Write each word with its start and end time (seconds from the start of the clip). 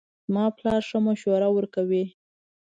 زما 0.25 0.45
پلار 0.57 0.81
ښه 0.89 0.97
مشوره 1.07 1.47
ورکوي 1.51 2.05